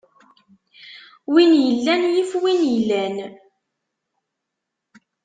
Win 1.31 1.51
illan 1.69 2.03
yif 2.13 2.31
win 2.41 2.61
ilan. 2.77 3.15